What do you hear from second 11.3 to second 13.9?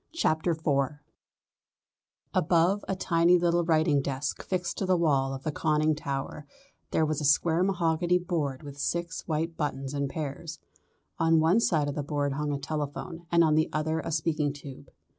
one side of the board hung a telephone and on the